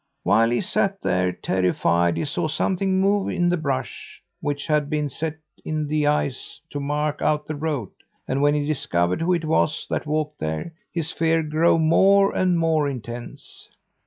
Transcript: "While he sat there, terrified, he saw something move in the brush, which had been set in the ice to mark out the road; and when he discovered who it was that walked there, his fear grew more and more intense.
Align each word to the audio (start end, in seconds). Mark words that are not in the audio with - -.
"While 0.23 0.49
he 0.49 0.61
sat 0.61 0.99
there, 1.03 1.31
terrified, 1.31 2.17
he 2.17 2.25
saw 2.25 2.47
something 2.47 2.99
move 2.99 3.29
in 3.29 3.49
the 3.49 3.55
brush, 3.55 4.19
which 4.39 4.65
had 4.65 4.89
been 4.89 5.09
set 5.09 5.37
in 5.63 5.85
the 5.85 6.07
ice 6.07 6.59
to 6.71 6.79
mark 6.79 7.21
out 7.21 7.45
the 7.45 7.53
road; 7.53 7.89
and 8.27 8.41
when 8.41 8.55
he 8.55 8.65
discovered 8.65 9.21
who 9.21 9.31
it 9.33 9.45
was 9.45 9.85
that 9.91 10.07
walked 10.07 10.39
there, 10.39 10.73
his 10.91 11.11
fear 11.11 11.43
grew 11.43 11.77
more 11.77 12.33
and 12.35 12.57
more 12.57 12.89
intense. 12.89 13.69